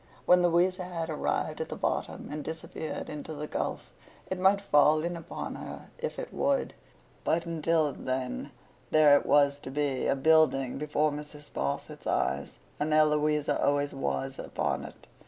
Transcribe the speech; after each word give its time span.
When 0.25 0.41
Louisa 0.41 0.83
had 0.85 1.11
arrived 1.11 1.61
at 1.61 1.69
the 1.69 1.75
bottom 1.75 2.29
and 2.31 2.43
disappeared 2.43 3.07
in 3.07 3.21
the 3.21 3.45
gulf, 3.45 3.93
it 4.31 4.39
might 4.39 4.59
fall 4.59 5.03
in 5.03 5.15
upon 5.15 5.53
her 5.53 5.91
if 5.99 6.17
it 6.17 6.33
would; 6.33 6.73
but, 7.23 7.45
until 7.45 7.91
then, 7.93 8.49
there 8.89 9.15
it 9.15 9.27
was 9.27 9.59
to 9.59 9.69
be, 9.69 10.07
a 10.07 10.15
Building, 10.15 10.79
before 10.79 11.11
Mrs. 11.11 11.51
Sparsit's 11.51 12.07
eyes. 12.07 12.57
And 12.79 12.91
there 12.91 13.05
Louisa 13.05 13.63
always 13.63 13.93
was, 13.93 14.39
upon 14.39 14.85
it. 14.85 15.05